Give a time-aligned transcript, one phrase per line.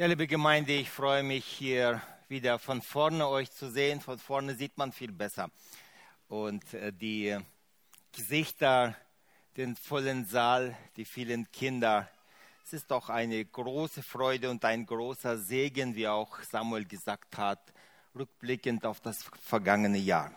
[0.00, 4.00] Ja, liebe Gemeinde, ich freue mich hier wieder von vorne euch zu sehen.
[4.00, 5.50] Von vorne sieht man viel besser.
[6.26, 7.36] Und äh, die
[8.10, 8.96] Gesichter,
[9.58, 12.08] den vollen Saal, die vielen Kinder.
[12.64, 17.60] Es ist doch eine große Freude und ein großer Segen, wie auch Samuel gesagt hat,
[18.14, 20.32] rückblickend auf das vergangene Jahr.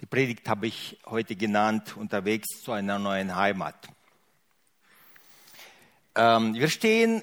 [0.00, 3.90] Die Predigt habe ich heute genannt, unterwegs zu einer neuen Heimat.
[6.14, 7.22] Ähm, wir stehen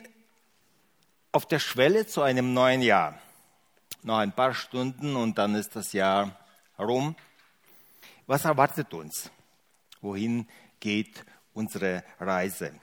[1.34, 3.20] auf der Schwelle zu einem neuen Jahr.
[4.04, 6.38] Noch ein paar Stunden und dann ist das Jahr
[6.78, 7.16] rum.
[8.28, 9.32] Was erwartet uns?
[10.00, 10.48] Wohin
[10.80, 12.74] geht unsere Reise?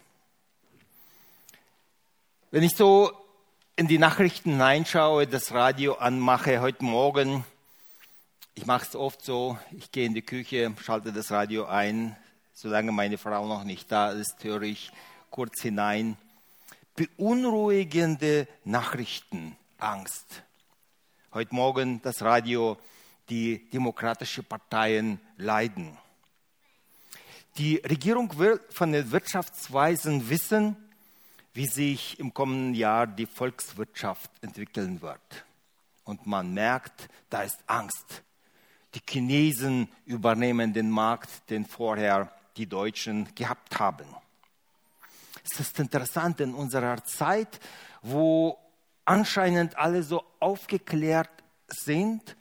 [2.50, 3.12] Wenn ich so
[3.76, 7.44] in die Nachrichten hineinschaue, das Radio anmache heute Morgen,
[8.56, 12.16] ich mache es oft so, ich gehe in die Küche, schalte das Radio ein,
[12.52, 14.90] solange meine Frau noch nicht da ist, höre ich
[15.30, 16.16] kurz hinein
[17.00, 20.42] beunruhigende Nachrichten, Angst.
[21.32, 22.76] Heute Morgen das Radio,
[23.30, 25.96] die demokratischen Parteien leiden.
[27.56, 30.76] Die Regierung will von den Wirtschaftsweisen wissen,
[31.54, 35.46] wie sich im kommenden Jahr die Volkswirtschaft entwickeln wird.
[36.04, 38.22] Und man merkt, da ist Angst.
[38.94, 44.04] Die Chinesen übernehmen den Markt, den vorher die Deutschen gehabt haben.
[45.44, 47.60] Es ist interessant in unserer Zeit,
[48.02, 48.58] wo
[49.04, 51.30] anscheinend alle so aufgeklärt
[51.68, 52.36] sind,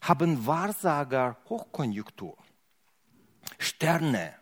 [0.00, 2.36] haben Wahrsager Hochkonjunktur.
[3.58, 4.34] Sterne,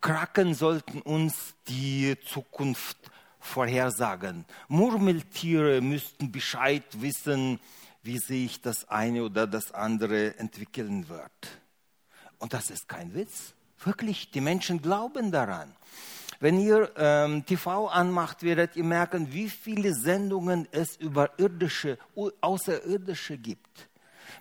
[0.00, 2.96] Kraken sollten uns die Zukunft
[3.38, 4.44] vorhersagen.
[4.68, 7.60] Murmeltiere müssten Bescheid wissen,
[8.02, 11.60] wie sich das eine oder das andere entwickeln wird.
[12.38, 13.54] Und das ist kein Witz.
[13.84, 15.74] Wirklich, die Menschen glauben daran.
[16.42, 21.98] Wenn ihr ähm, TV anmacht, werdet ihr merken, wie viele Sendungen es über irdische,
[22.40, 23.88] außerirdische gibt.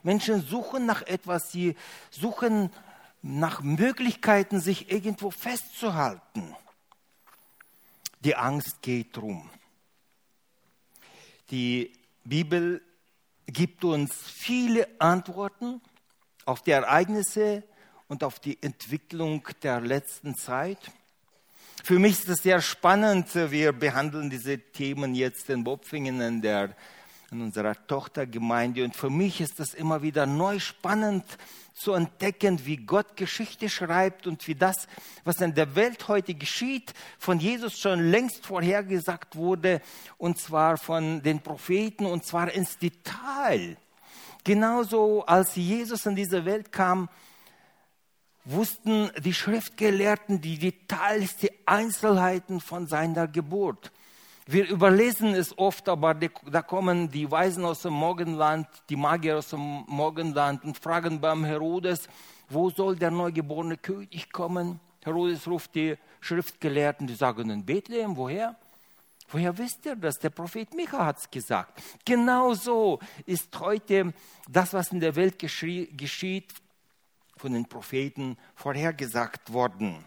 [0.01, 1.75] Menschen suchen nach etwas, sie
[2.09, 2.71] suchen
[3.21, 6.55] nach Möglichkeiten, sich irgendwo festzuhalten.
[8.21, 9.47] Die Angst geht rum.
[11.51, 12.81] Die Bibel
[13.45, 15.79] gibt uns viele Antworten
[16.45, 17.61] auf die Ereignisse
[18.07, 20.79] und auf die Entwicklung der letzten Zeit.
[21.83, 23.33] Für mich ist es sehr spannend.
[23.33, 26.75] Wir behandeln diese Themen jetzt in Bopfingen in, der,
[27.31, 28.83] in unserer Tochtergemeinde.
[28.83, 31.25] Und für mich ist es immer wieder neu spannend
[31.73, 34.87] zu entdecken, wie Gott Geschichte schreibt und wie das,
[35.23, 39.81] was in der Welt heute geschieht, von Jesus schon längst vorhergesagt wurde,
[40.19, 43.75] und zwar von den Propheten, und zwar ins Detail.
[44.43, 47.09] Genauso als Jesus in diese Welt kam,
[48.45, 53.91] wussten die Schriftgelehrten die Details, die Einzelheiten von seiner Geburt.
[54.47, 59.49] Wir überlesen es oft, aber da kommen die Weisen aus dem Morgenland, die Magier aus
[59.49, 62.09] dem Morgenland und fragen beim Herodes,
[62.49, 64.79] wo soll der neugeborene König kommen?
[65.03, 68.55] Herodes ruft die Schriftgelehrten, die sagen in Bethlehem, woher?
[69.29, 70.19] Woher wisst ihr das?
[70.19, 71.81] Der Prophet Micha hat es gesagt.
[72.03, 74.13] Genauso ist heute
[74.49, 76.49] das, was in der Welt geschieht,
[77.41, 80.05] von den Propheten vorhergesagt worden.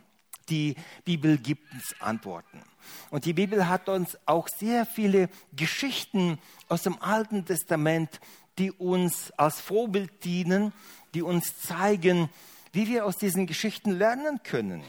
[0.48, 2.62] Die Bibel gibt uns Antworten.
[3.10, 8.20] Und die Bibel hat uns auch sehr viele Geschichten aus dem Alten Testament,
[8.58, 10.72] die uns als Vorbild dienen,
[11.14, 12.30] die uns zeigen,
[12.72, 14.84] wie wir aus diesen Geschichten lernen können.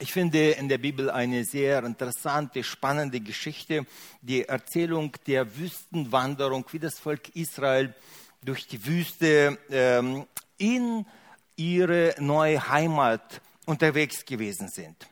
[0.00, 3.86] Ich finde in der Bibel eine sehr interessante, spannende Geschichte,
[4.22, 7.94] die Erzählung der Wüstenwanderung, wie das Volk Israel
[8.42, 11.06] durch die Wüste ähm, in
[11.56, 15.08] ihre neue Heimat unterwegs gewesen sind.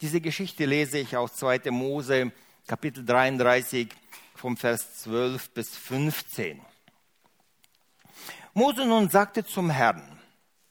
[0.00, 1.70] Diese Geschichte lese ich aus 2.
[1.70, 2.32] Mose,
[2.66, 3.88] Kapitel 33,
[4.34, 6.60] vom Vers 12 bis 15.
[8.54, 10.18] Mose nun sagte zum Herrn,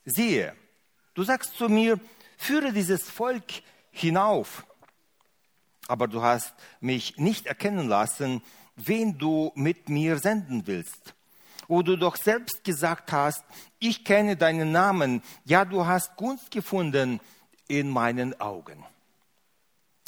[0.04, 0.56] siehe,
[1.14, 2.00] du sagst zu mir,
[2.38, 3.46] führe dieses Volk
[3.92, 4.66] hinauf,
[5.88, 8.42] aber du hast mich nicht erkennen lassen,
[8.76, 11.14] wen du mit mir senden willst
[11.70, 13.46] wo du doch selbst gesagt hast,
[13.78, 17.22] ich kenne deinen Namen, ja, du hast Gunst gefunden
[17.68, 18.84] in meinen Augen.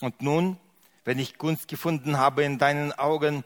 [0.02, 0.58] Und nun,
[1.06, 3.44] wenn ich Gunst gefunden habe in deinen Augen,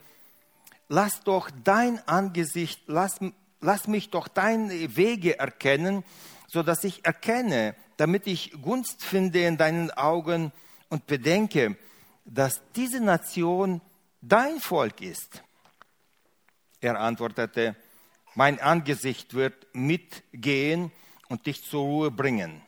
[0.88, 3.20] lass doch dein Angesicht, lass,
[3.60, 6.02] lass mich doch deine Wege erkennen,
[6.48, 10.52] so dass ich erkenne, damit ich Gunst finde in deinen Augen
[10.88, 11.76] und bedenke,
[12.24, 13.82] dass diese Nation
[14.22, 15.42] dein Volk ist.
[16.80, 17.76] Er antwortete,
[18.36, 20.92] mein Angesicht wird mitgehen
[21.28, 22.62] und dich zur Ruhe bringen.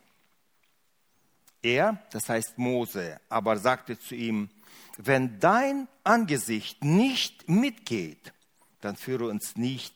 [1.62, 4.48] Er, das heißt Mose, aber sagte zu ihm,
[4.96, 8.32] wenn dein Angesicht nicht mitgeht,
[8.80, 9.94] dann führe uns nicht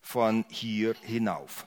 [0.00, 1.66] von hier hinauf.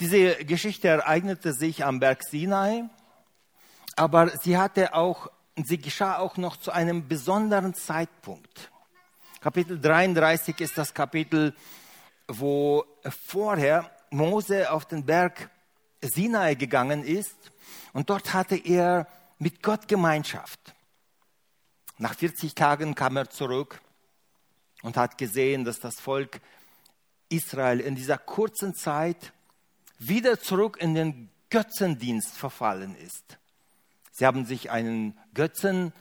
[0.00, 2.88] Diese Geschichte ereignete sich am Berg Sinai,
[3.94, 8.70] aber sie hatte auch, sie geschah auch noch zu einem besonderen Zeitpunkt.
[9.40, 11.54] Kapitel 33 ist das Kapitel,
[12.26, 12.84] wo
[13.26, 15.50] vorher Mose auf den Berg
[16.00, 17.52] Sinai gegangen ist
[17.92, 19.06] und dort hatte er
[19.38, 20.74] mit Gott Gemeinschaft.
[21.98, 23.80] Nach 40 Tagen kam er zurück
[24.82, 26.40] und hat gesehen, dass das Volk
[27.28, 29.32] Israel in dieser kurzen Zeit
[29.98, 33.38] wieder zurück in den Götzendienst verfallen ist.
[34.10, 35.92] Sie haben sich einen Götzen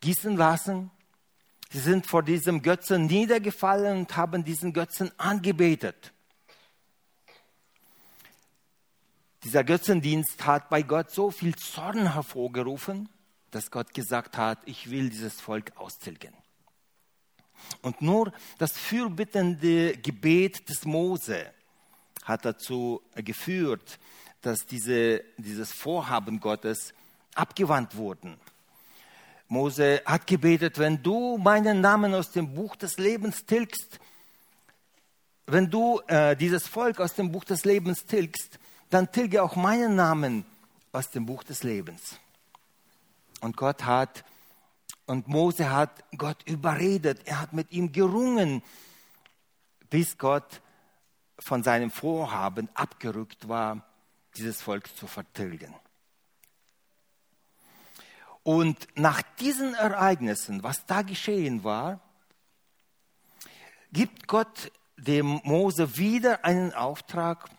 [0.00, 0.90] gießen lassen.
[1.70, 6.12] Sie sind vor diesem Götzen niedergefallen und haben diesen Götzen angebetet.
[9.44, 13.08] Dieser Götzendienst hat bei Gott so viel Zorn hervorgerufen,
[13.50, 16.32] dass Gott gesagt hat, ich will dieses Volk austilgen.
[17.82, 21.52] Und nur das fürbittende Gebet des Mose
[22.24, 23.98] hat dazu geführt,
[24.42, 26.94] dass diese, dieses Vorhaben Gottes
[27.34, 28.38] abgewandt wurden.
[29.48, 33.98] Mose hat gebetet, wenn du meinen Namen aus dem Buch des Lebens tilgst,
[35.46, 38.58] wenn du äh, dieses Volk aus dem Buch des Lebens tilgst,
[38.90, 40.44] dann tilge auch meinen Namen
[40.92, 42.18] aus dem Buch des Lebens.
[43.40, 44.24] Und Gott hat,
[45.06, 48.62] und Mose hat Gott überredet, er hat mit ihm gerungen,
[49.88, 50.60] bis Gott
[51.38, 53.86] von seinem Vorhaben abgerückt war,
[54.36, 55.74] dieses Volk zu vertilgen.
[58.48, 62.00] Und nach diesen Ereignissen, was da geschehen war,
[63.92, 67.50] gibt Gott dem Mose wieder einen Auftrag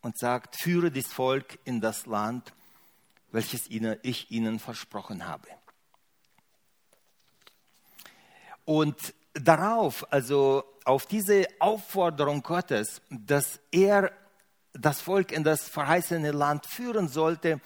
[0.00, 2.52] und sagt, führe das Volk in das Land,
[3.32, 5.48] welches ich ihnen versprochen habe.
[8.64, 14.12] Und darauf, also auf diese Aufforderung Gottes, dass er
[14.72, 17.60] das Volk in das verheißene Land führen sollte,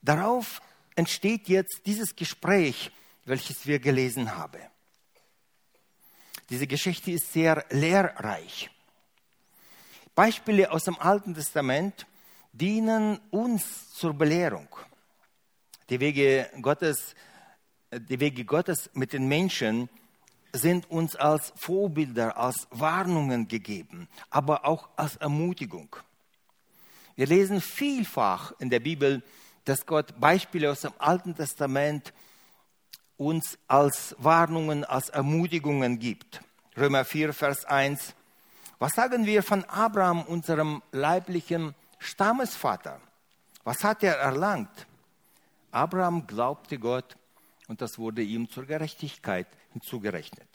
[0.00, 0.62] darauf
[0.98, 2.90] entsteht jetzt dieses Gespräch,
[3.24, 4.60] welches wir gelesen haben.
[6.50, 8.68] Diese Geschichte ist sehr lehrreich.
[10.16, 12.04] Beispiele aus dem Alten Testament
[12.52, 14.68] dienen uns zur Belehrung.
[15.88, 17.14] Die Wege Gottes,
[17.92, 19.88] die Wege Gottes mit den Menschen
[20.52, 25.94] sind uns als Vorbilder, als Warnungen gegeben, aber auch als Ermutigung.
[27.14, 29.22] Wir lesen vielfach in der Bibel,
[29.68, 32.14] dass Gott Beispiele aus dem Alten Testament
[33.18, 36.40] uns als Warnungen, als Ermutigungen gibt.
[36.76, 38.14] Römer 4, Vers 1.
[38.78, 42.98] Was sagen wir von Abraham, unserem leiblichen Stammesvater?
[43.64, 44.86] Was hat er erlangt?
[45.70, 47.16] Abraham glaubte Gott
[47.66, 50.48] und das wurde ihm zur Gerechtigkeit hinzugerechnet.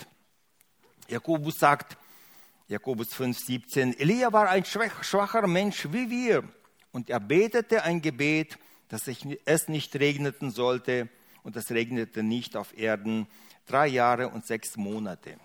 [1.07, 1.97] Jakobus sagt,
[2.67, 6.43] Jakobus 5,17, Elia war ein schwacher Mensch wie wir
[6.91, 8.57] und er betete ein Gebet,
[8.89, 11.09] dass es nicht regneten sollte
[11.43, 13.27] und es regnete nicht auf Erden
[13.65, 15.37] drei Jahre und sechs Monate.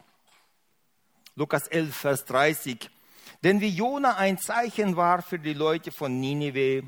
[1.35, 2.91] Lukas 11, Vers 30.
[3.45, 6.83] Denn wie Jona ein Zeichen war für die Leute von Ninive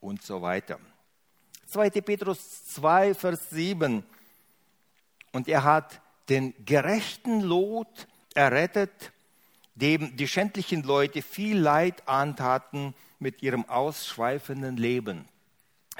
[0.00, 0.78] und so weiter.
[1.66, 1.90] 2.
[2.02, 4.04] Petrus 2, Vers 7.
[5.32, 9.12] Und er hat den gerechten Lot errettet,
[9.74, 15.28] dem die schändlichen Leute viel Leid antaten mit ihrem ausschweifenden Leben.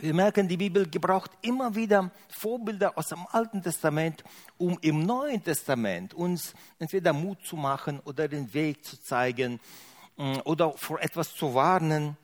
[0.01, 4.23] Wir merken, die Bibel gebraucht immer wieder Vorbilder aus dem Alten Testament,
[4.57, 9.59] um im Neuen Testament uns entweder Mut zu machen oder den Weg zu zeigen
[10.17, 12.17] mm, oder vor etwas zu warnen.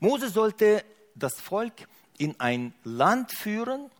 [0.00, 0.82] Mose sollte
[1.14, 1.86] das Volk
[2.16, 3.90] in ein Land führen,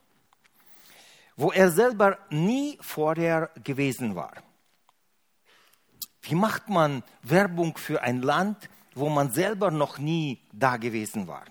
[1.35, 4.33] wo er selber nie vorher gewesen war.
[6.23, 11.45] Wie macht man Werbung für ein Land, wo man selber noch nie da gewesen war.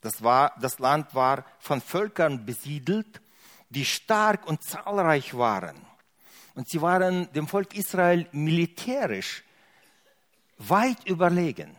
[0.00, 3.20] Das, war, das Land war von Völkern besiedelt,
[3.70, 5.76] die stark und zahlreich waren.
[6.54, 9.42] Und sie waren dem Volk Israel militärisch
[10.58, 11.76] weit überlegen.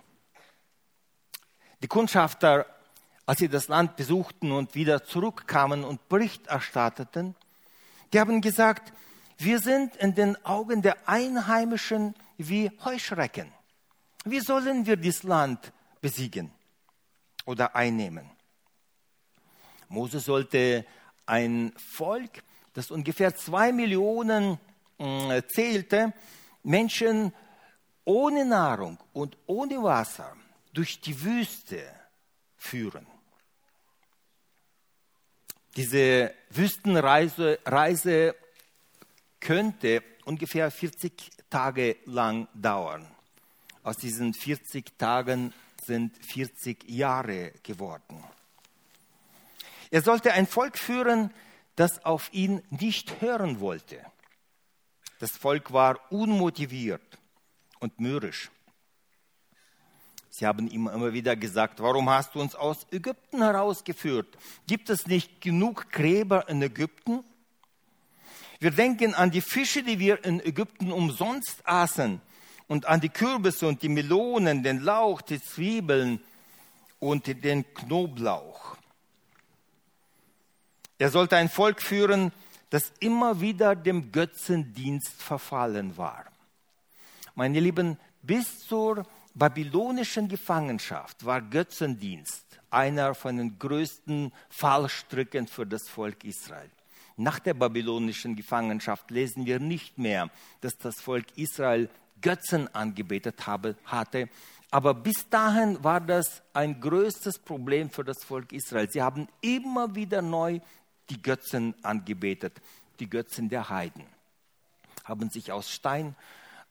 [1.82, 2.66] Die Kundschafter,
[3.26, 7.36] als sie das Land besuchten und wieder zurückkamen und Bericht erstatteten,
[8.12, 8.92] die haben gesagt,
[9.38, 13.52] wir sind in den Augen der Einheimischen wie Heuschrecken.
[14.26, 16.52] Wie sollen wir dieses Land besiegen
[17.46, 18.30] oder einnehmen?
[19.88, 20.86] Mose sollte
[21.28, 24.60] ein Volk, das ungefähr zwei Millionen
[24.98, 26.12] äh, zählte,
[26.64, 27.34] Menschen
[28.04, 30.36] ohne Nahrung und ohne Wasser
[30.74, 31.84] durch die Wüste
[32.58, 33.06] führen.
[35.76, 38.36] Diese Wüstenreise Reise
[39.40, 43.15] könnte ungefähr 40 Tage lang dauern.
[43.86, 45.54] Aus diesen 40 Tagen
[45.86, 48.24] sind 40 Jahre geworden.
[49.92, 51.32] Er sollte ein Volk führen,
[51.76, 54.04] das auf ihn nicht hören wollte.
[55.20, 57.20] Das Volk war unmotiviert
[57.80, 58.50] und mürrisch.
[60.32, 64.36] Sie haben ihm immer wieder gesagt, warum hast du uns aus Ägypten herausgeführt?
[64.66, 67.24] Gibt es nicht genug Gräber in Ägypten?
[68.60, 72.20] Wir denken an die Fische, die wir in Ägypten umsonst aßen
[72.68, 76.20] und an die Kürbisse und die Melonen, den Lauch, die Zwiebeln
[77.00, 78.78] und den Knoblauch.
[80.98, 82.32] Er sollte ein Volk führen,
[82.70, 86.26] das immer wieder dem Götzendienst verfallen war.
[87.36, 92.46] Meine Lieben, bis zur babylonischen Gefangenschaft war Götzendienst
[92.76, 96.70] einer von den größten Fallstricken für das Volk Israel.
[97.18, 100.30] Nach der babylonischen Gefangenschaft lesen wir nicht mehr,
[100.60, 101.90] dass das Volk Israel
[102.22, 104.30] Götzen angebetet habe, hatte.
[104.72, 108.90] Aber bis dahin war das ein größtes Problem für das Volk Israel.
[108.90, 110.60] Sie haben immer wieder neu
[111.10, 112.62] die Götzen angebetet,
[113.00, 114.04] die Götzen der Heiden.
[115.04, 116.16] Haben sich aus Stein,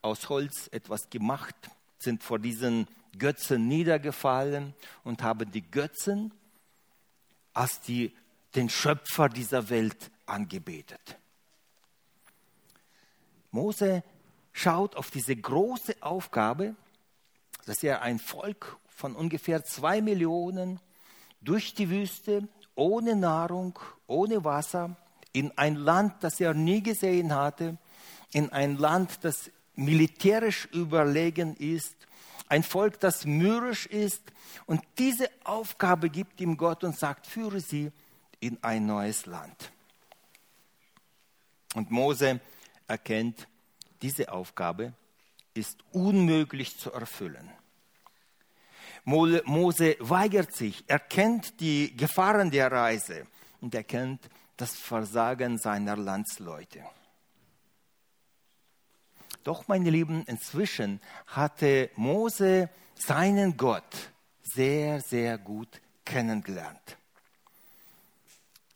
[0.03, 1.55] aus Holz etwas gemacht,
[1.99, 4.75] sind vor diesen Götzen niedergefallen
[5.05, 6.33] und haben die Götzen
[7.53, 8.13] als die,
[8.55, 11.19] den Schöpfer dieser Welt angebetet.
[13.51, 14.03] Mose
[14.55, 16.75] schaut auf diese große Aufgabe,
[17.67, 20.81] dass er ein Volk von ungefähr zwei Millionen
[21.43, 24.97] durch die Wüste ohne Nahrung, ohne Wasser,
[25.33, 27.77] in ein Land, das er nie gesehen hatte,
[28.33, 31.97] in ein Land, das militärisch überlegen ist,
[32.49, 34.23] ein Volk, das mürrisch ist.
[34.67, 37.91] Und diese Aufgabe gibt ihm Gott und sagt, führe sie
[38.39, 39.73] in ein neues Land.
[41.75, 42.41] Und Mose
[42.87, 43.49] erkennt,
[44.03, 44.93] diese Aufgabe
[45.55, 47.51] ist unmöglich zu erfüllen.
[49.05, 53.27] Mose weigert sich, erkennt die Gefahren der Reise
[53.61, 56.83] und erkennt das Versagen seiner Landsleute.
[59.43, 64.11] Doch, meine Lieben, inzwischen hatte Mose seinen Gott
[64.43, 66.97] sehr, sehr gut kennengelernt.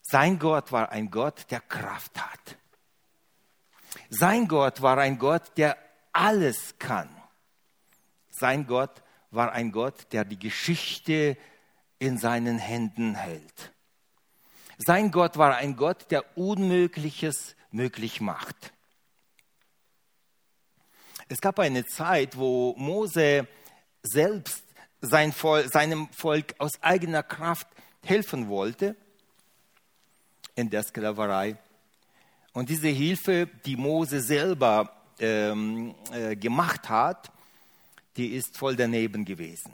[0.01, 2.57] Sein Gott war ein Gott, der Kraft hat.
[4.09, 5.77] Sein Gott war ein Gott, der
[6.11, 7.09] alles kann.
[8.31, 11.37] Sein Gott war ein Gott, der die Geschichte
[11.99, 13.71] in seinen Händen hält.
[14.77, 18.73] Sein Gott war ein Gott, der Unmögliches möglich macht.
[21.27, 23.47] Es gab eine Zeit, wo Mose
[24.01, 24.63] selbst
[25.01, 27.67] sein Volk, seinem Volk aus eigener Kraft
[28.03, 28.95] helfen wollte
[30.55, 31.57] in der Sklaverei.
[32.59, 37.31] Und diese Hilfe, die Mose selber ähm, äh, gemacht hat,
[38.17, 39.71] die ist voll daneben gewesen.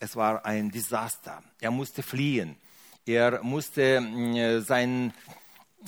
[0.00, 1.40] Es war ein Desaster.
[1.60, 2.56] Er musste fliehen.
[3.06, 5.14] Er musste äh, sein,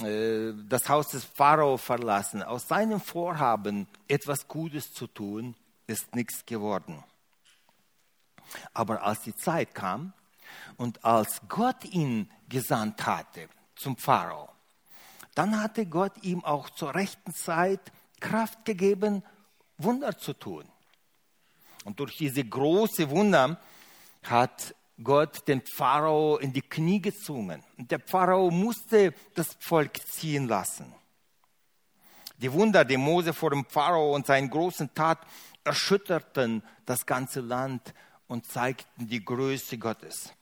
[0.04, 2.44] äh, das Haus des Pharao verlassen.
[2.44, 5.56] Aus seinem Vorhaben, etwas Gutes zu tun,
[5.88, 7.02] ist nichts geworden.
[8.72, 10.12] Aber als die Zeit kam
[10.76, 14.48] und als Gott ihn gesandt hatte zum Pharao,
[15.34, 17.80] dann hatte Gott ihm auch zur rechten Zeit
[18.20, 19.22] Kraft gegeben,
[19.78, 20.64] Wunder zu tun.
[21.84, 23.58] Und durch diese große Wunder
[24.22, 27.64] hat Gott den Pharao in die Knie gezwungen.
[27.78, 30.94] Und der Pharao musste das Volk ziehen lassen.
[32.36, 35.18] Die Wunder, die Mose vor dem Pharao und seinen großen Tat
[35.64, 37.94] erschütterten das ganze Land
[38.28, 40.34] und zeigten die Größe Gottes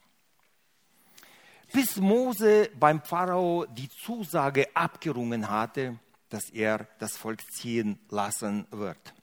[1.72, 5.98] bis Mose beim Pharao die Zusage abgerungen hatte,
[6.28, 9.14] dass er das Volk ziehen lassen wird.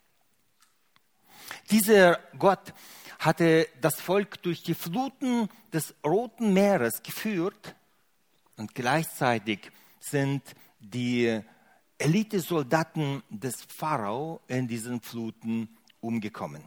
[1.71, 2.73] Dieser Gott
[3.19, 7.75] hatte das Volk durch die Fluten des Roten Meeres geführt
[8.57, 10.43] und gleichzeitig sind
[10.79, 11.41] die
[11.97, 16.63] Elitesoldaten des Pharao in diesen Fluten umgekommen.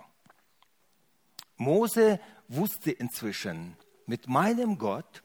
[1.57, 5.23] Mose wusste inzwischen, mit meinem Gott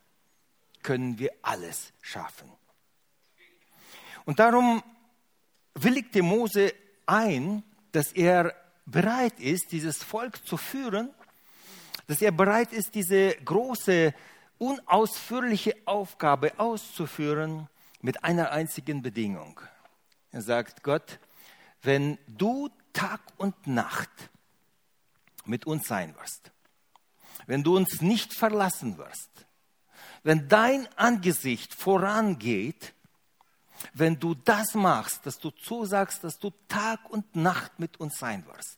[0.83, 2.51] können wir alles schaffen.
[4.25, 4.83] Und darum
[5.75, 6.73] willigte Mose
[7.05, 8.53] ein, dass er
[8.85, 11.09] bereit ist, dieses Volk zu führen,
[12.07, 14.13] dass er bereit ist, diese große,
[14.57, 17.69] unausführliche Aufgabe auszuführen
[18.01, 19.59] mit einer einzigen Bedingung.
[20.31, 21.19] Er sagt, Gott,
[21.81, 24.09] wenn du Tag und Nacht
[25.45, 26.51] mit uns sein wirst,
[27.45, 29.29] wenn du uns nicht verlassen wirst,
[30.23, 32.93] wenn dein Angesicht vorangeht,
[33.93, 38.45] wenn du das machst, dass du zusagst, dass du Tag und Nacht mit uns sein
[38.45, 38.77] wirst,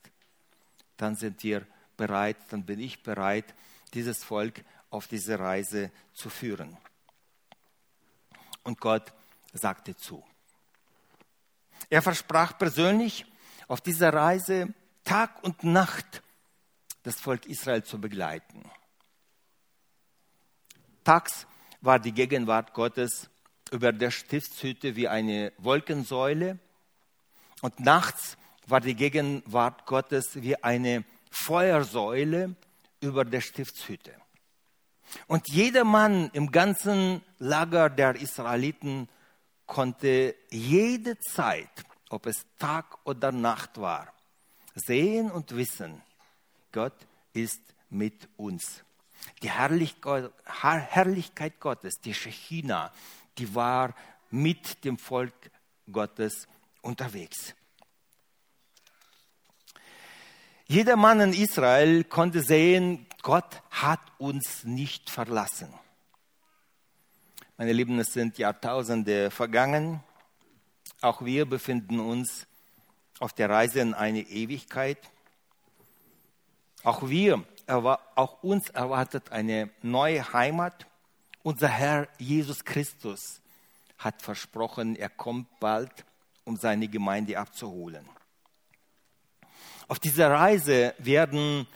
[0.98, 1.66] dann sind wir
[1.98, 3.54] bereit, dann bin ich bereit,
[3.94, 6.76] dieses Volk auf diese Reise zu führen.
[8.64, 9.14] Und Gott
[9.54, 10.24] sagte zu.
[11.90, 13.26] Er versprach persönlich,
[13.68, 14.74] auf dieser Reise
[15.04, 16.22] Tag und Nacht
[17.04, 18.64] das Volk Israel zu begleiten.
[21.06, 21.48] Tags
[21.82, 23.30] war die Gegenwart Gottes
[23.72, 26.60] über der Stiftshütte wie eine Wolkensäule
[27.62, 32.56] und nachts war die Gegenwart Gottes wie eine Feuersäule
[33.02, 34.14] über der Stiftshütte.
[35.28, 39.08] Und jeder Mann im ganzen Lager der Israeliten
[39.68, 41.70] konnte jede Zeit,
[42.10, 44.12] ob es Tag oder Nacht war,
[44.74, 46.02] sehen und wissen,
[46.72, 46.96] Gott
[47.34, 48.85] ist mit uns.
[49.42, 52.92] Die Herrlichkeit Gottes, die Shechina,
[53.38, 53.94] die war
[54.32, 55.34] mit dem Volk
[55.92, 56.48] Gottes
[56.82, 57.54] unterwegs.
[60.68, 65.72] Jeder Mann in Israel konnte sehen, Gott hat uns nicht verlassen.
[67.58, 70.04] Meine Lieben, es sind Jahrtausende vergangen.
[71.02, 72.48] Auch wir befinden uns
[73.20, 74.98] auf der Reise in eine Ewigkeit.
[76.84, 80.86] Auch wir, auch uns erwartet eine neue Heimat.
[81.44, 83.42] Unser Herr Jesus Christus
[83.98, 86.06] hat versprochen, er kommt bald,
[86.44, 88.08] um seine Gemeinde abzuholen.
[89.88, 91.68] Auf dieser Reise werden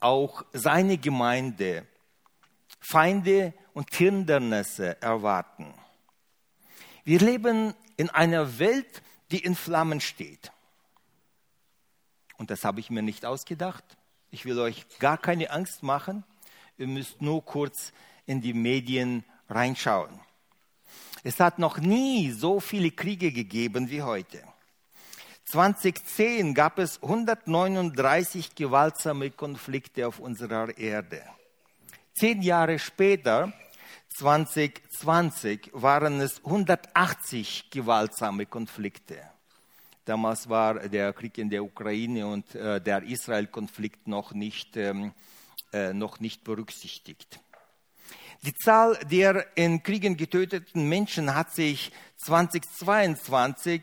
[0.00, 1.86] auch seine Gemeinde
[2.80, 5.74] Feinde und Hindernisse erwarten.
[7.04, 10.52] Wir leben in einer Welt, die in Flammen steht.
[12.36, 13.84] Und das habe ich mir nicht ausgedacht.
[14.34, 16.24] Ich will euch gar keine Angst machen.
[16.76, 17.92] Ihr müsst nur kurz
[18.26, 20.18] in die Medien reinschauen.
[21.22, 24.42] Es hat noch nie so viele Kriege gegeben wie heute.
[25.44, 31.22] 2010 gab es 139 gewaltsame Konflikte auf unserer Erde.
[32.12, 33.52] Zehn Jahre später,
[34.16, 39.30] 2020, waren es 180 gewaltsame Konflikte.
[40.04, 45.12] Damals war der Krieg in der Ukraine und äh, der Israel-Konflikt noch, nicht, ähm,
[45.72, 47.40] äh, noch nicht berücksichtigt.
[48.42, 53.82] Die Zahl der in Kriegen getöteten Menschen hat sich 2022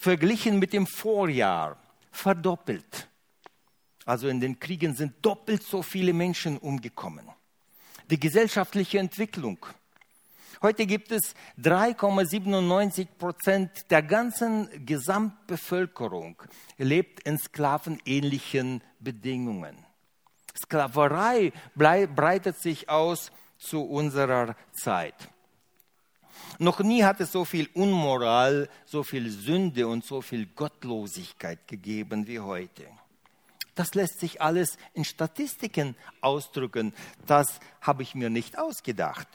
[0.00, 1.76] verglichen mit dem Vorjahr
[2.10, 3.08] verdoppelt.
[4.04, 7.28] Also in den Kriegen sind doppelt so viele Menschen umgekommen.
[8.10, 9.64] Die gesellschaftliche Entwicklung.
[10.62, 16.36] Heute gibt es 3,97 Prozent der ganzen Gesamtbevölkerung
[16.76, 19.74] lebt in sklavenähnlichen Bedingungen.
[20.54, 25.30] Sklaverei breitet sich aus zu unserer Zeit.
[26.58, 32.26] Noch nie hat es so viel Unmoral, so viel Sünde und so viel Gottlosigkeit gegeben
[32.26, 32.86] wie heute.
[33.74, 36.92] Das lässt sich alles in Statistiken ausdrücken.
[37.26, 39.26] Das habe ich mir nicht ausgedacht.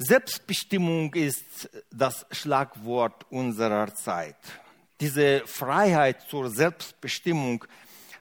[0.00, 4.36] Selbstbestimmung ist das Schlagwort unserer Zeit.
[5.00, 7.64] Diese Freiheit zur Selbstbestimmung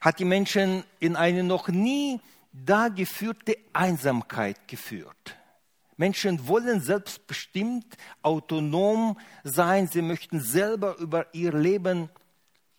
[0.01, 2.19] hat die Menschen in eine noch nie
[2.51, 5.37] da geführte Einsamkeit geführt.
[5.97, 9.87] Menschen wollen selbstbestimmt, autonom sein.
[9.87, 12.09] Sie möchten selber über ihr Leben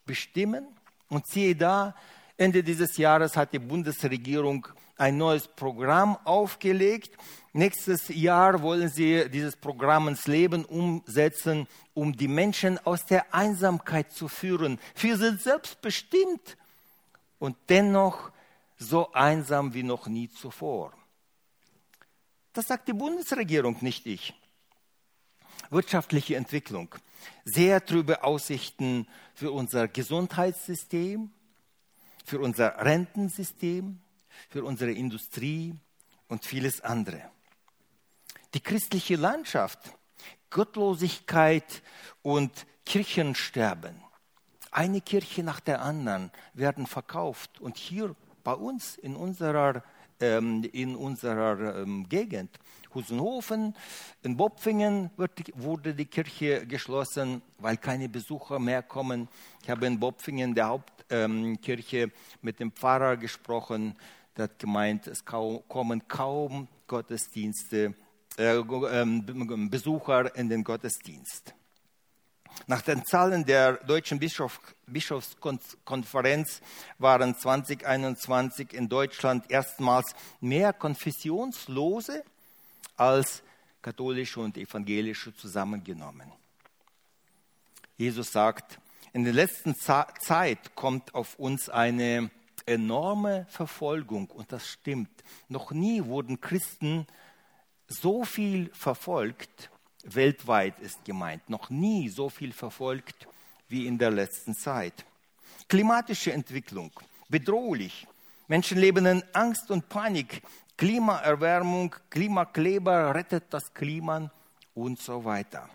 [0.06, 0.66] bestimmen.
[1.08, 1.94] Und siehe da,
[2.36, 4.66] Ende dieses Jahres hat die Bundesregierung
[4.98, 7.16] ein neues Programm aufgelegt.
[7.52, 14.12] Nächstes Jahr wollen sie dieses Programm ins Leben umsetzen, um die Menschen aus der Einsamkeit
[14.12, 14.78] zu führen.
[14.96, 16.56] Wir sind selbstbestimmt
[17.38, 18.30] und dennoch
[18.76, 20.92] so einsam wie noch nie zuvor.
[22.52, 24.34] Das sagt die Bundesregierung, nicht ich.
[25.70, 26.94] Wirtschaftliche Entwicklung,
[27.44, 31.30] sehr trübe Aussichten für unser Gesundheitssystem,
[32.24, 34.00] für unser Rentensystem,
[34.48, 35.74] für unsere Industrie
[36.28, 37.30] und vieles andere.
[38.54, 39.78] Die christliche Landschaft,
[40.50, 41.82] Gottlosigkeit
[42.22, 44.02] und Kirchensterben.
[44.70, 49.82] Eine Kirche nach der anderen werden verkauft und hier bei uns in unserer,
[50.20, 52.58] ähm, in unserer ähm, Gegend.
[52.94, 53.74] Husenhofen,
[54.22, 59.28] in Bopfingen wird, wurde die Kirche geschlossen, weil keine Besucher mehr kommen.
[59.62, 63.94] Ich habe in Bopfingen, der Hauptkirche, ähm, mit dem Pfarrer gesprochen.
[64.38, 67.94] Der hat gemeint, es kommen kaum Gottesdienste,
[68.38, 71.54] äh, äh, Besucher in den Gottesdienst.
[72.68, 76.60] Nach den Zahlen der Deutschen Bischof, Bischofskonferenz
[76.98, 82.22] waren 2021 in Deutschland erstmals mehr Konfessionslose
[82.96, 83.42] als
[83.82, 86.30] katholische und evangelische zusammengenommen.
[87.96, 88.78] Jesus sagt,
[89.12, 92.30] in der letzten Zeit kommt auf uns eine
[92.68, 95.10] enorme Verfolgung und das stimmt.
[95.48, 97.06] Noch nie wurden Christen
[97.88, 99.70] so viel verfolgt,
[100.04, 103.26] weltweit ist gemeint, noch nie so viel verfolgt
[103.68, 105.04] wie in der letzten Zeit.
[105.68, 106.90] Klimatische Entwicklung,
[107.28, 108.06] bedrohlich.
[108.46, 110.42] Menschen leben in Angst und Panik.
[110.76, 114.30] Klimaerwärmung, Klimakleber rettet das Klima
[114.74, 115.68] und so weiter.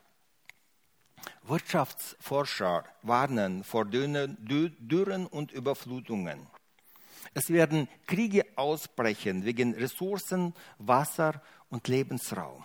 [1.44, 6.48] Wirtschaftsforscher warnen vor Dürren und Überflutungen.
[7.34, 12.64] Es werden Kriege ausbrechen wegen Ressourcen, Wasser und Lebensraum.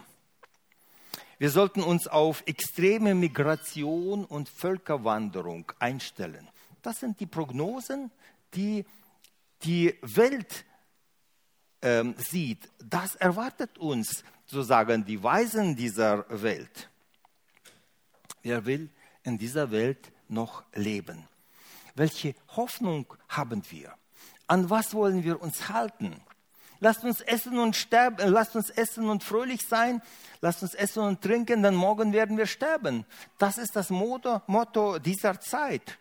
[1.38, 6.48] Wir sollten uns auf extreme Migration und Völkerwanderung einstellen.
[6.82, 8.10] Das sind die Prognosen,
[8.54, 8.84] die
[9.62, 10.64] die Welt
[11.82, 12.68] ähm, sieht.
[12.84, 16.90] Das erwartet uns, so sagen die Weisen dieser Welt.
[18.42, 18.90] Wer will
[19.22, 21.28] in dieser Welt noch leben?
[21.94, 23.94] Welche Hoffnung haben wir?
[24.48, 26.20] An was wollen wir uns halten?
[26.80, 30.00] Lasst uns essen und sterben, äh, lasst uns essen und fröhlich sein,
[30.40, 33.04] lasst uns essen und trinken, denn morgen werden wir sterben.
[33.38, 35.98] Das ist das Motto, Motto dieser Zeit.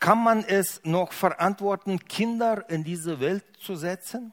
[0.00, 4.32] Kann man es noch verantworten, Kinder in diese Welt zu setzen?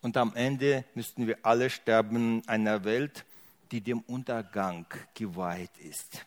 [0.00, 3.24] Und am Ende müssten wir alle sterben in einer Welt,
[3.70, 6.24] die dem Untergang geweiht ist.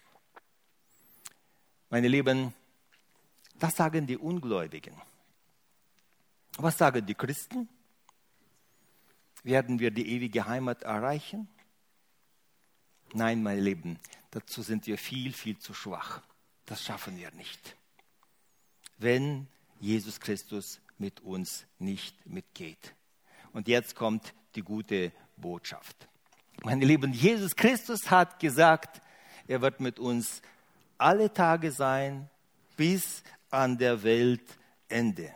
[1.90, 2.54] Meine Lieben,
[3.56, 4.94] das sagen die Ungläubigen.
[6.58, 7.70] Was sagen die Christen?
[9.44, 11.48] Werden wir die ewige Heimat erreichen?
[13.14, 16.22] Nein, meine Lieben, dazu sind wir viel, viel zu schwach.
[16.66, 17.76] Das schaffen wir nicht.
[18.98, 19.48] Wenn
[19.80, 22.94] Jesus Christus mit uns nicht mitgeht.
[23.52, 26.08] Und jetzt kommt die gute Botschaft.
[26.64, 29.02] Meine Lieben, Jesus Christus hat gesagt,
[29.48, 30.42] er wird mit uns
[31.00, 32.30] alle Tage sein
[32.78, 35.34] bis an der Weltende.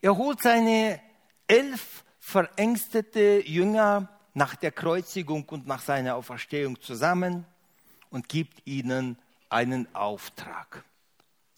[0.00, 1.00] Er holt seine
[1.46, 7.46] elf verängstete Jünger nach der Kreuzigung und nach seiner Auferstehung zusammen
[8.10, 10.84] und gibt ihnen einen Auftrag.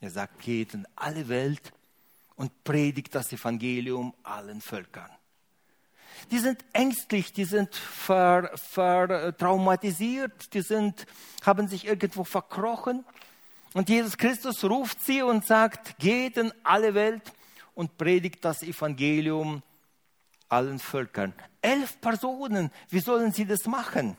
[0.00, 1.72] Er sagt, geht in alle Welt
[2.36, 5.10] und predigt das Evangelium allen Völkern.
[6.30, 11.06] Die sind ängstlich, die sind vertraumatisiert, ver, die sind,
[11.44, 13.04] haben sich irgendwo verkrochen.
[13.74, 17.22] Und Jesus Christus ruft sie und sagt, geht in alle Welt
[17.78, 19.62] und predigt das Evangelium
[20.48, 21.32] allen Völkern.
[21.62, 24.18] Elf Personen, wie sollen sie das machen?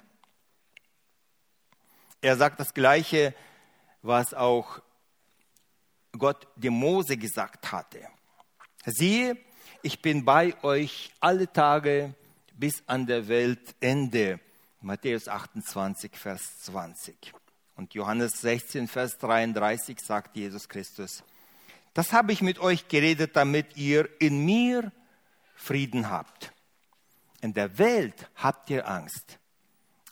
[2.21, 3.35] Er sagt das Gleiche,
[4.01, 4.79] was auch
[6.17, 8.07] Gott dem Mose gesagt hatte.
[8.85, 9.37] Siehe,
[9.81, 12.13] ich bin bei euch alle Tage
[12.53, 14.39] bis an der Weltende.
[14.79, 17.33] Matthäus 28, Vers 20.
[17.75, 21.25] Und Johannes 16, Vers 33 sagt Jesus Christus,
[21.99, 24.93] das habe ich mit euch geredet, damit ihr in mir
[25.53, 26.53] Frieden habt.
[27.41, 29.37] In der Welt habt ihr Angst,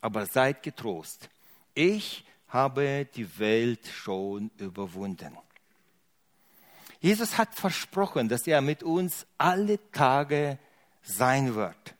[0.02, 1.30] aber seid getrost.
[1.76, 5.38] Ich habe die Welt schon überwunden.
[7.00, 10.60] Jesus hat versprochen, dass er mit uns alle Tage
[11.04, 11.95] sein wird.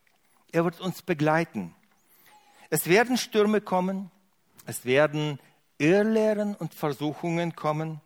[0.52, 1.74] Er wird uns begleiten.
[2.70, 4.12] Es werden Stürme kommen,
[4.66, 5.40] es werden
[5.78, 8.02] Irrlehren und Versuchungen kommen,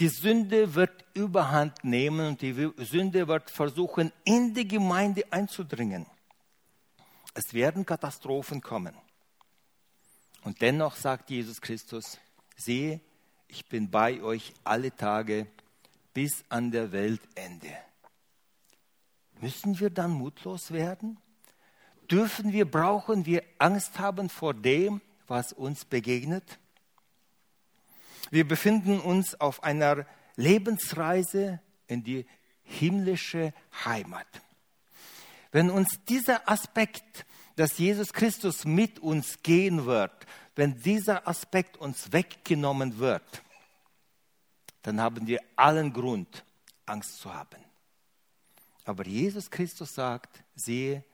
[0.00, 6.06] die Sünde wird überhand nehmen und die Sünde wird versuchen, in die Gemeinde einzudringen.
[7.34, 8.94] Es werden Katastrophen kommen.
[10.42, 12.18] Und dennoch sagt Jesus Christus,
[12.56, 13.00] siehe,
[13.48, 15.46] ich bin bei euch alle Tage
[16.12, 17.76] bis an der Weltende.
[19.40, 21.18] Müssen wir dann mutlos werden?
[22.10, 26.58] Dürfen wir, brauchen wir Angst haben vor dem, was uns begegnet?
[28.30, 32.26] Wir befinden uns auf einer Lebensreise in die
[32.62, 33.52] himmlische
[33.84, 34.26] Heimat.
[35.52, 37.24] Wenn uns dieser Aspekt,
[37.56, 43.42] dass Jesus Christus mit uns gehen wird, wenn dieser Aspekt uns weggenommen wird,
[44.82, 46.44] dann haben wir allen Grund,
[46.84, 47.64] Angst zu haben.
[48.84, 51.04] Aber Jesus Christus sagt, sehe,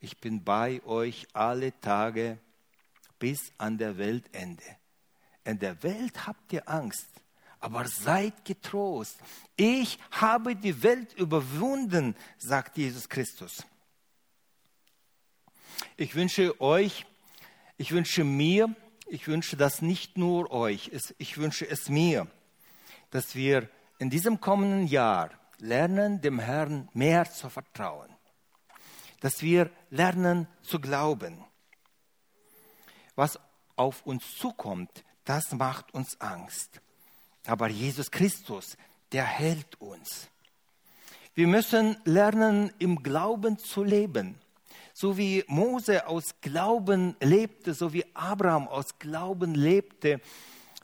[0.00, 2.38] ich bin bei euch alle Tage
[3.18, 4.62] bis an der Weltende.
[5.44, 7.08] In der Welt habt ihr Angst,
[7.60, 9.18] aber seid getrost.
[9.56, 13.64] Ich habe die Welt überwunden, sagt Jesus Christus.
[15.96, 17.06] Ich wünsche euch,
[17.76, 18.74] ich wünsche mir,
[19.06, 22.26] ich wünsche das nicht nur euch, ich wünsche es mir,
[23.10, 28.10] dass wir in diesem kommenden Jahr lernen, dem Herrn mehr zu vertrauen.
[29.20, 31.44] Dass wir lernen zu glauben.
[33.14, 33.38] Was
[33.76, 36.80] auf uns zukommt, das macht uns Angst.
[37.46, 38.76] Aber Jesus Christus,
[39.12, 40.28] der hält uns.
[41.34, 44.38] Wir müssen lernen, im Glauben zu leben.
[44.94, 50.20] So wie Mose aus Glauben lebte, so wie Abraham aus Glauben lebte,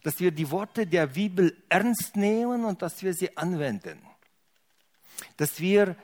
[0.02, 4.00] dass wir die Worte der Bibel ernst nehmen und dass wir sie anwenden.
[5.36, 5.96] Dass wir,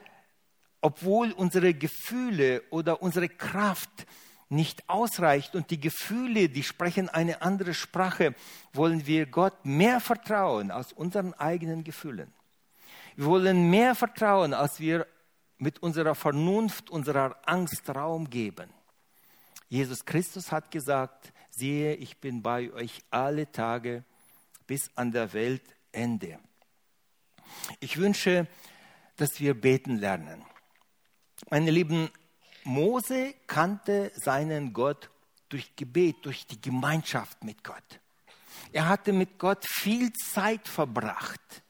[0.83, 4.07] obwohl unsere Gefühle oder unsere Kraft
[4.49, 8.35] nicht ausreicht und die Gefühle, die sprechen eine andere Sprache,
[8.73, 12.33] wollen wir Gott mehr vertrauen als unseren eigenen Gefühlen.
[13.17, 15.07] Wir wollen mehr vertrauen, als wir
[15.59, 18.69] mit unserer Vernunft, unserer Angst Raum geben.
[19.69, 24.05] Jesus Christus hat gesagt, siehe, ich bin bei euch alle Tage
[24.67, 26.39] bis an der Weltende.
[27.81, 28.47] Ich wünsche,
[29.17, 30.45] dass wir beten lernen.
[31.51, 32.11] Meine Lieben,
[32.65, 35.11] Mose kannte seinen Gott
[35.49, 38.01] durch Gebet, durch die Gemeinschaft mit Gott.
[38.73, 41.63] Er hatte mit Gott viel Zeit verbracht.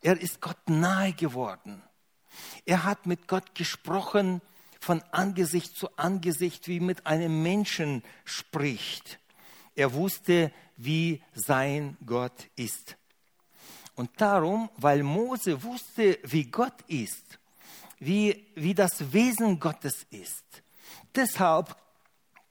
[0.00, 1.82] Er ist Gott nahe geworden.
[2.64, 4.42] Er hat mit Gott gesprochen
[4.78, 9.18] von Angesicht zu Angesicht, wie mit einem Menschen spricht.
[9.74, 12.96] Er wusste, wie sein Gott ist.
[13.94, 17.38] Und darum, weil Mose wusste, wie Gott ist,
[17.98, 20.44] wie, wie das Wesen Gottes ist,
[21.14, 21.76] deshalb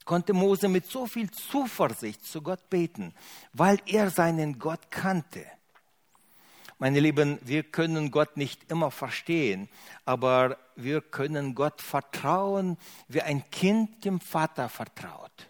[0.06, 3.14] konnte Mose mit so viel Zuversicht zu Gott beten,
[3.54, 5.46] weil er seinen Gott kannte.
[6.78, 9.70] Meine Lieben, wir können Gott nicht immer verstehen,
[10.04, 12.78] aber wir können Gott vertrauen,
[13.08, 15.50] wie ein Kind dem Vater vertraut.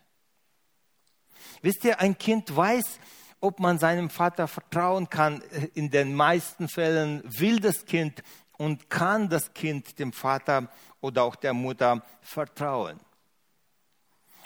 [1.61, 2.99] Wisst ihr, ein Kind weiß,
[3.39, 5.41] ob man seinem Vater vertrauen kann.
[5.73, 8.23] In den meisten Fällen will das Kind
[8.57, 10.69] und kann das Kind dem Vater
[11.01, 12.99] oder auch der Mutter vertrauen.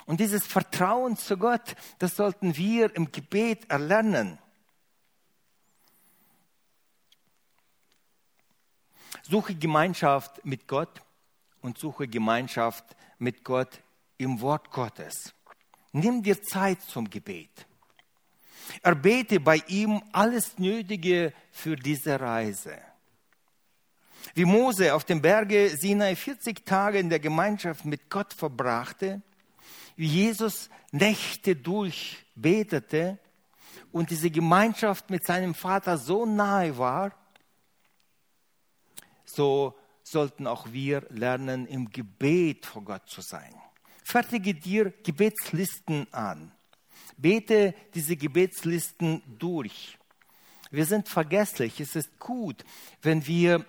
[0.06, 4.38] Und dieses Vertrauen zu Gott, das sollten wir im Gebet erlernen.
[9.22, 11.00] Suche Gemeinschaft mit Gott
[11.60, 12.84] und suche Gemeinschaft
[13.18, 13.80] mit Gott
[14.18, 15.32] im Wort Gottes.
[15.92, 17.66] Nimm dir Zeit zum Gebet.
[18.82, 22.89] Erbete bei ihm alles Nötige für diese Reise.
[24.34, 29.22] Wie Mose auf dem Berge Sinai 40 Tage in der Gemeinschaft mit Gott verbrachte,
[29.96, 33.18] wie Jesus Nächte durch betete
[33.92, 37.12] und diese Gemeinschaft mit seinem Vater so nahe war,
[39.24, 43.54] so sollten auch wir lernen, im Gebet vor Gott zu sein.
[44.02, 46.52] Fertige dir Gebetslisten an.
[47.16, 49.98] Bete diese Gebetslisten durch.
[50.70, 51.80] Wir sind vergesslich.
[51.80, 52.64] Es ist gut,
[53.02, 53.64] wenn wir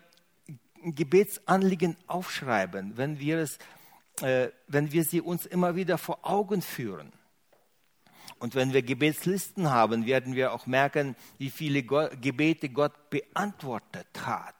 [0.84, 3.58] Gebetsanliegen aufschreiben, wenn wir, es,
[4.22, 7.12] äh, wenn wir sie uns immer wieder vor Augen führen.
[8.40, 14.56] Und wenn wir Gebetslisten haben, werden wir auch merken, wie viele Gebete Gott beantwortet hat.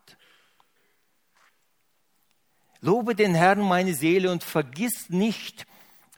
[2.80, 5.66] Lobe den Herrn meine Seele und vergiss nicht,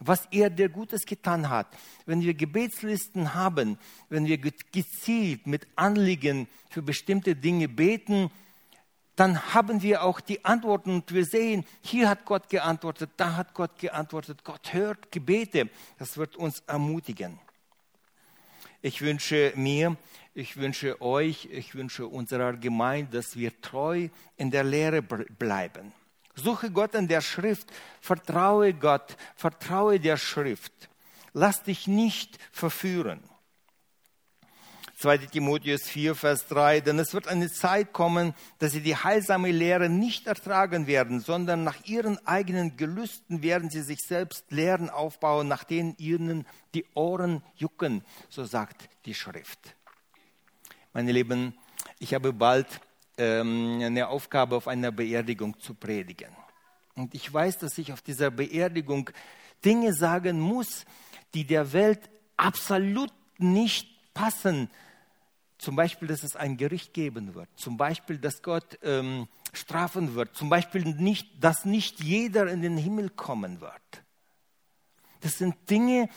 [0.00, 1.68] was er dir Gutes getan hat.
[2.04, 8.30] Wenn wir Gebetslisten haben, wenn wir gezielt mit Anliegen für bestimmte Dinge beten,
[9.16, 13.54] dann haben wir auch die Antworten und wir sehen, hier hat Gott geantwortet, da hat
[13.54, 14.42] Gott geantwortet.
[14.42, 15.70] Gott hört Gebete.
[15.98, 17.38] Das wird uns ermutigen.
[18.82, 19.96] Ich wünsche mir,
[20.34, 25.92] ich wünsche euch, ich wünsche unserer Gemeinde, dass wir treu in der Lehre bleiben.
[26.34, 30.72] Suche Gott in der Schrift, vertraue Gott, vertraue der Schrift.
[31.32, 33.20] Lass dich nicht verführen.
[34.96, 39.50] 2 Timotheus 4, Vers 3, denn es wird eine Zeit kommen, dass sie die heilsame
[39.50, 45.48] Lehre nicht ertragen werden, sondern nach ihren eigenen Gelüsten werden sie sich selbst Lehren aufbauen,
[45.48, 49.74] nach denen ihnen die Ohren jucken, so sagt die Schrift.
[50.92, 51.54] Meine Lieben,
[51.98, 52.68] ich habe bald
[53.18, 56.30] ähm, eine Aufgabe auf einer Beerdigung zu predigen.
[56.94, 59.10] Und ich weiß, dass ich auf dieser Beerdigung
[59.64, 60.84] Dinge sagen muss,
[61.34, 64.70] die der Welt absolut nicht passen.
[65.64, 67.48] Zum Beispiel, dass es ein Gericht geben wird.
[67.56, 70.36] Zum Beispiel, dass Gott ähm, strafen wird.
[70.36, 74.04] Zum Beispiel, nicht, dass nicht jeder in den Himmel kommen wird.
[75.22, 76.10] Das sind Dinge,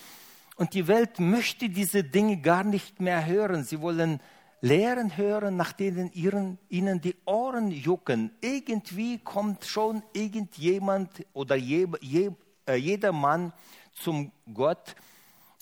[0.57, 3.63] und die Welt möchte diese Dinge gar nicht mehr hören.
[3.63, 4.19] Sie wollen
[4.59, 8.31] Lehren hören, nach denen ihren, ihnen die Ohren jucken.
[8.41, 12.31] Irgendwie kommt schon irgendjemand oder je, je,
[12.67, 13.53] äh, jeder Mann
[13.93, 14.93] zum Gott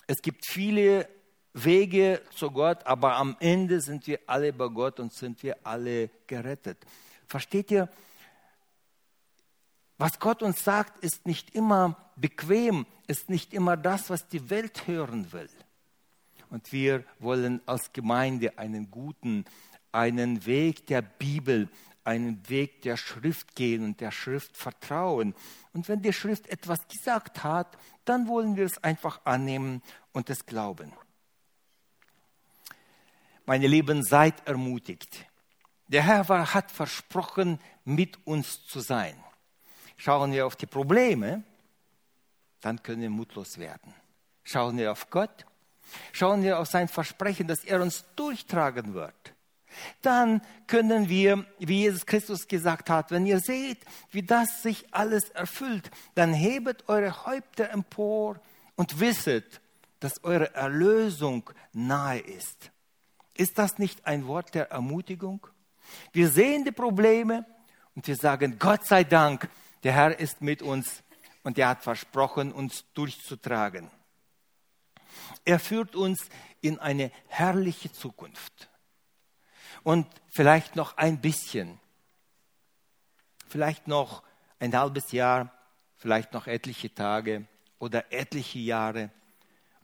[0.07, 1.07] Es gibt viele
[1.55, 6.09] Wege zu Gott, aber am Ende sind wir alle bei Gott und sind wir alle
[6.27, 6.77] gerettet.
[7.27, 7.89] Versteht ihr?
[9.97, 14.85] Was Gott uns sagt, ist nicht immer bequem, ist nicht immer das, was die Welt
[14.85, 15.49] hören will.
[16.49, 19.45] Und wir wollen als Gemeinde einen guten,
[19.93, 21.69] einen Weg der Bibel,
[22.03, 25.33] einen Weg der Schrift gehen und der Schrift vertrauen.
[25.73, 30.45] Und wenn die Schrift etwas gesagt hat, dann wollen wir es einfach annehmen und es
[30.45, 30.91] glauben.
[33.45, 35.25] Meine Lieben, seid ermutigt.
[35.87, 39.15] Der Herr hat versprochen, mit uns zu sein.
[39.97, 41.43] Schauen wir auf die Probleme,
[42.61, 43.93] dann können wir mutlos werden.
[44.43, 45.45] Schauen wir auf Gott,
[46.11, 49.33] schauen wir auf sein Versprechen, dass er uns durchtragen wird.
[50.01, 53.79] Dann können wir, wie Jesus Christus gesagt hat, wenn ihr seht,
[54.11, 58.39] wie das sich alles erfüllt, dann hebet eure Häupter empor
[58.75, 59.61] und wisset,
[59.99, 62.71] dass eure Erlösung nahe ist.
[63.35, 65.45] Ist das nicht ein Wort der Ermutigung?
[66.13, 67.45] Wir sehen die Probleme
[67.93, 69.49] und wir sagen, Gott sei Dank,
[69.83, 71.03] der Herr ist mit uns
[71.43, 73.91] und er hat versprochen, uns durchzutragen.
[75.43, 76.27] Er führt uns
[76.61, 78.69] in eine herrliche Zukunft.
[79.83, 81.79] Und vielleicht noch ein bisschen,
[83.47, 84.23] vielleicht noch
[84.59, 85.51] ein halbes Jahr,
[85.95, 87.45] vielleicht noch etliche Tage
[87.77, 89.11] oder etliche Jahre.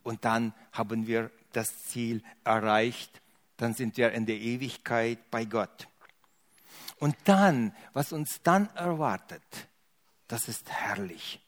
[0.04, 3.21] Und dann haben wir das Ziel erreicht.
[3.62, 5.88] Dann sind wir in der Ewigkeit bei Gott.
[6.98, 9.44] Und dann, was uns dann erwartet,
[10.28, 11.40] das ist herrlich.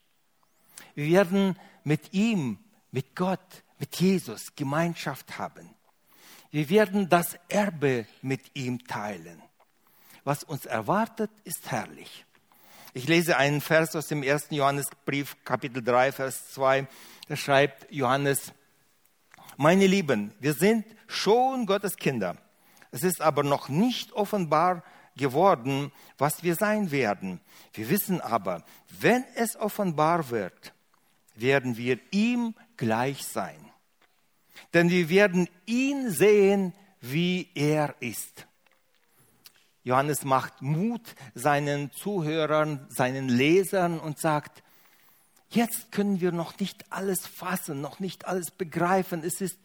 [0.93, 2.59] Wir werden mit ihm,
[2.91, 5.73] mit Gott, mit Jesus Gemeinschaft haben.
[6.51, 9.41] Wir werden das Erbe mit ihm teilen.
[10.23, 12.27] Was uns erwartet, ist herrlich.
[12.93, 16.85] Ich lese einen Vers aus dem ersten Johannesbrief, Kapitel 3, Vers 2.
[17.27, 18.53] Da schreibt Johannes,
[19.57, 22.37] meine Lieben, wir sind schon Gottes Kinder.
[22.91, 24.83] Es ist aber noch nicht offenbar
[25.15, 27.39] geworden, was wir sein werden.
[27.73, 28.63] Wir wissen aber,
[28.99, 30.73] wenn es offenbar wird,
[31.35, 33.57] werden wir ihm gleich sein.
[34.73, 38.47] Denn wir werden ihn sehen, wie er ist.
[39.83, 44.63] Johannes macht Mut seinen Zuhörern, seinen Lesern und sagt,
[45.55, 49.23] jetzt können wir noch nicht alles fassen, noch nicht alles begreifen.
[49.23, 49.57] Es ist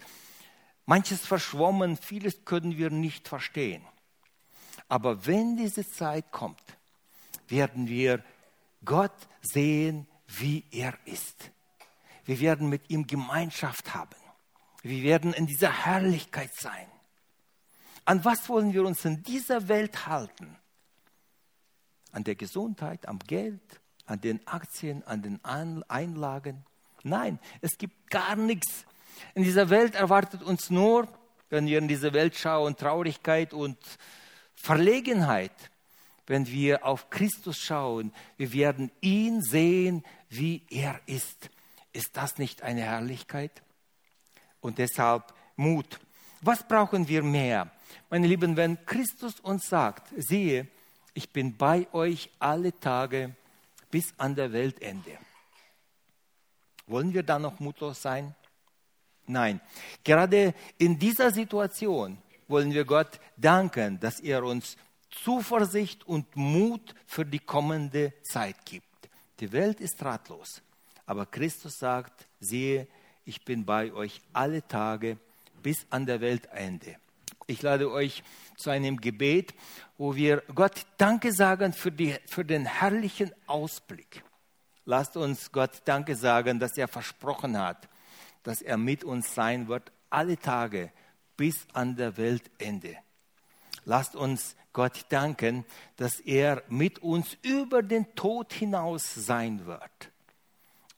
[0.86, 3.82] manches verschwommen, vieles können wir nicht verstehen.
[4.88, 6.62] Aber wenn diese Zeit kommt,
[7.48, 8.24] werden wir
[8.84, 11.50] Gott sehen, wie er ist.
[12.24, 14.16] Wir werden mit ihm Gemeinschaft haben.
[14.82, 16.86] Wir werden in dieser Herrlichkeit sein.
[18.04, 20.56] An was wollen wir uns in dieser Welt halten?
[22.12, 26.64] An der Gesundheit, am Geld, an den Aktien, an den Einlagen?
[27.02, 28.84] Nein, es gibt gar nichts.
[29.34, 31.08] In dieser Welt erwartet uns nur,
[31.50, 33.78] wenn wir in diese Welt schauen, Traurigkeit und
[34.54, 35.52] Verlegenheit,
[36.26, 38.12] wenn wir auf Christus schauen.
[38.36, 41.50] Wir werden ihn sehen, wie er ist.
[41.92, 43.62] Ist das nicht eine Herrlichkeit?
[44.60, 46.00] Und deshalb Mut.
[46.40, 47.70] Was brauchen wir mehr?
[48.10, 50.68] Meine Lieben, wenn Christus uns sagt, siehe,
[51.14, 53.34] ich bin bei euch alle Tage
[53.90, 55.18] bis an der Weltende.
[56.86, 58.34] Wollen wir da noch mutlos sein?
[59.26, 59.60] Nein.
[60.02, 64.76] Gerade in dieser Situation wollen wir Gott danken, dass er uns
[65.10, 68.86] Zuversicht und Mut für die kommende Zeit gibt.
[69.40, 70.62] Die Welt ist ratlos,
[71.06, 72.86] aber Christus sagt, siehe,
[73.24, 75.18] ich bin bei euch alle Tage
[75.62, 76.96] bis an der Weltende.
[77.50, 78.22] Ich lade euch
[78.58, 79.54] zu einem Gebet,
[79.96, 84.22] wo wir Gott Danke sagen für, die, für den herrlichen Ausblick.
[84.84, 87.88] Lasst uns Gott Danke sagen, dass er versprochen hat,
[88.42, 90.92] dass er mit uns sein wird alle Tage
[91.38, 92.98] bis an der Weltende.
[93.86, 95.64] Lasst uns Gott danken,
[95.96, 100.12] dass er mit uns über den Tod hinaus sein wird.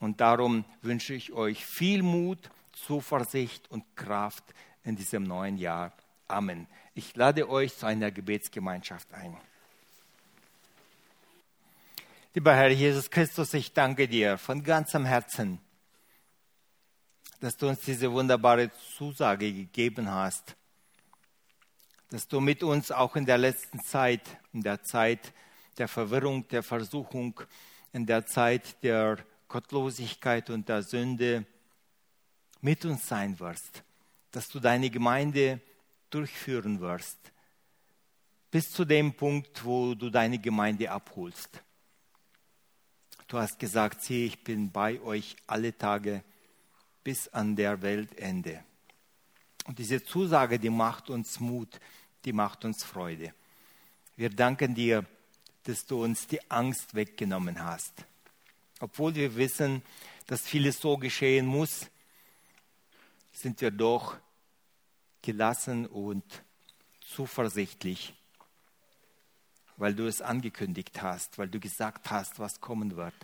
[0.00, 4.42] Und darum wünsche ich euch viel Mut, Zuversicht und Kraft
[4.82, 5.92] in diesem neuen Jahr.
[6.30, 6.66] Amen.
[6.94, 9.36] Ich lade euch zu einer Gebetsgemeinschaft ein.
[12.34, 15.60] Lieber Herr Jesus Christus, ich danke dir von ganzem Herzen
[17.40, 20.54] dass du uns diese wunderbare Zusage gegeben hast,
[22.10, 24.22] dass du mit uns auch in der letzten Zeit,
[24.52, 25.32] in der Zeit
[25.78, 27.40] der Verwirrung, der Versuchung,
[27.92, 29.18] in der Zeit der
[29.48, 31.46] Gottlosigkeit und der Sünde
[32.60, 33.82] mit uns sein wirst,
[34.30, 35.60] dass du deine Gemeinde
[36.10, 37.18] durchführen wirst,
[38.50, 41.62] bis zu dem Punkt, wo du deine Gemeinde abholst.
[43.28, 46.24] Du hast gesagt, sieh, ich bin bei euch alle Tage
[47.04, 48.64] bis an der Weltende.
[49.66, 51.78] Und diese Zusage, die macht uns Mut,
[52.24, 53.32] die macht uns Freude.
[54.16, 55.06] Wir danken dir,
[55.62, 58.04] dass du uns die Angst weggenommen hast.
[58.80, 59.82] Obwohl wir wissen,
[60.26, 61.86] dass vieles so geschehen muss,
[63.32, 64.16] sind wir doch
[65.22, 66.24] gelassen und
[67.00, 68.14] zuversichtlich,
[69.76, 73.14] weil du es angekündigt hast, weil du gesagt hast, was kommen wird.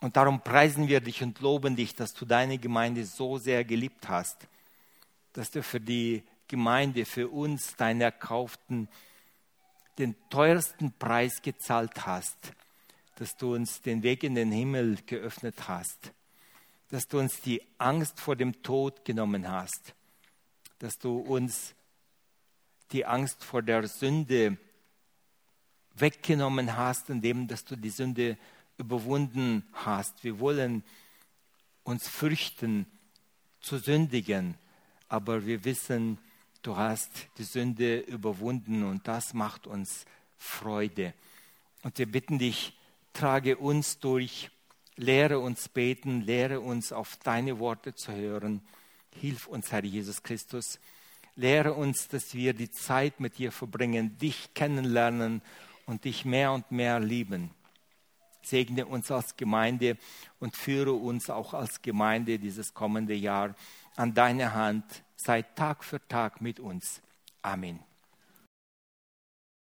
[0.00, 4.08] Und darum preisen wir dich und loben dich, dass du deine Gemeinde so sehr geliebt
[4.08, 4.46] hast,
[5.34, 8.88] dass du für die Gemeinde, für uns, deine Erkauften,
[9.98, 12.52] den teuersten Preis gezahlt hast,
[13.16, 16.12] dass du uns den Weg in den Himmel geöffnet hast,
[16.90, 19.94] dass du uns die Angst vor dem Tod genommen hast,
[20.78, 21.74] dass du uns
[22.92, 24.58] die Angst vor der Sünde
[25.94, 28.36] weggenommen hast, indem dass du die Sünde
[28.76, 30.24] überwunden hast.
[30.24, 30.82] Wir wollen
[31.84, 32.86] uns fürchten
[33.60, 34.56] zu sündigen,
[35.08, 36.18] aber wir wissen,
[36.62, 40.04] du hast die Sünde überwunden und das macht uns
[40.36, 41.14] Freude.
[41.82, 42.76] Und wir bitten dich,
[43.12, 44.50] trage uns durch,
[45.00, 48.60] lehre uns beten, lehre uns auf deine Worte zu hören.
[49.18, 50.78] Hilf uns, Herr Jesus Christus.
[51.36, 55.42] Lehre uns, dass wir die Zeit mit dir verbringen, dich kennenlernen
[55.86, 57.50] und dich mehr und mehr lieben.
[58.42, 59.96] Segne uns als Gemeinde
[60.38, 63.54] und führe uns auch als Gemeinde dieses kommende Jahr
[63.96, 64.84] an deine Hand.
[65.16, 67.00] Sei Tag für Tag mit uns.
[67.42, 67.89] Amen.